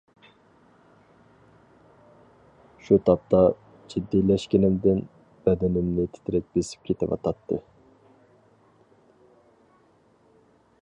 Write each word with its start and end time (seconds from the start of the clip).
شۇ 2.85 2.97
تاپتا، 3.09 3.41
جىددىيلەشكىنىمدىن 3.93 5.03
بەدىنىمنى 5.49 6.07
تىترەك 6.17 6.49
بېسىپ 6.57 6.89
كېتىۋاتاتتى. 6.91 7.61